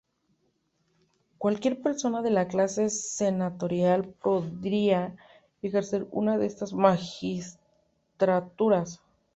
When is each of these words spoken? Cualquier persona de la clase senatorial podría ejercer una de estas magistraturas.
Cualquier 1.37 1.79
persona 1.79 2.23
de 2.23 2.31
la 2.31 2.47
clase 2.47 2.89
senatorial 2.89 4.03
podría 4.09 5.15
ejercer 5.61 6.07
una 6.09 6.39
de 6.39 6.47
estas 6.47 6.73
magistraturas. 6.73 8.99